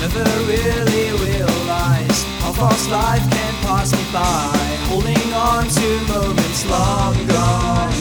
Never 0.00 0.24
really 0.48 1.12
realized 1.12 2.24
how 2.40 2.52
fast 2.52 2.88
life 2.88 3.20
can 3.30 3.54
pass 3.60 3.92
me 3.92 4.02
by, 4.10 4.56
holding 4.88 5.30
on 5.34 5.68
to 5.68 5.88
moments 6.08 6.64
long 6.64 7.14
gone. 7.28 7.92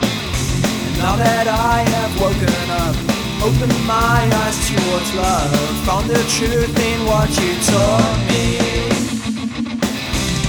And 0.00 0.96
now 0.96 1.16
that 1.16 1.46
I 1.46 1.84
have 1.92 2.12
woken 2.18 2.70
up, 2.72 2.96
opened 3.44 3.86
my 3.86 4.20
eyes 4.40 4.58
towards 4.66 5.12
love, 5.14 5.84
found 5.84 6.08
the 6.08 6.24
truth 6.36 6.74
in 6.88 7.04
what 7.04 7.28
you 7.36 7.52
taught 7.68 8.20
me. 8.32 8.56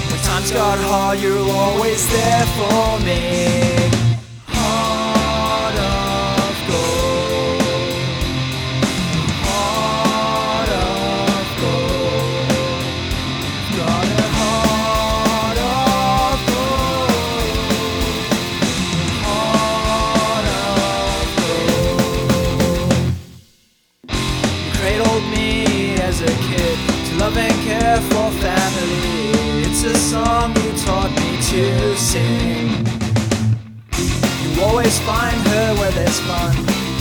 When 0.07 0.19
times 0.23 0.51
got 0.51 0.79
hard, 0.87 1.19
you're 1.19 1.51
always 1.51 2.09
there 2.09 2.45
for 2.55 2.99
me. 3.03 3.70
For 28.09 28.31
family. 28.39 29.65
It's 29.65 29.83
a 29.83 29.95
song 29.95 30.55
you 30.55 30.71
taught 30.85 31.11
me 31.21 31.29
to 31.51 31.95
sing. 31.97 32.85
You 34.41 34.61
always 34.63 34.99
find 35.01 35.37
her 35.53 35.75
where 35.79 35.91
there's 35.91 36.19
fun, 36.21 36.55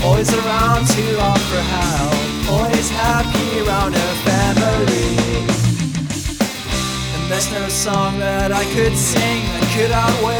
always 0.04 0.32
around 0.32 0.86
to 0.86 1.04
offer 1.20 1.62
help, 1.76 2.14
always 2.54 2.88
happy 2.90 3.60
around 3.60 3.92
her 3.94 4.14
family. 4.28 5.16
And 7.14 7.30
there's 7.30 7.50
no 7.52 7.68
song 7.68 8.18
that 8.18 8.52
I 8.52 8.64
could 8.74 8.96
sing 8.96 9.40
that 9.52 9.66
could 9.74 9.92
outweigh 9.92 10.39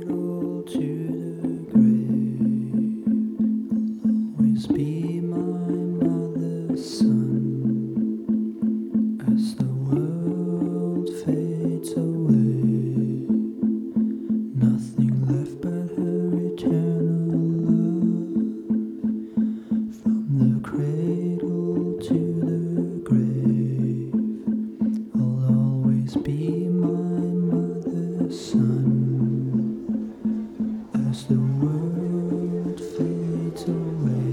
as 31.11 31.25
the 31.25 31.35
world 31.35 32.79
fades 32.79 33.63
away. 33.67 34.31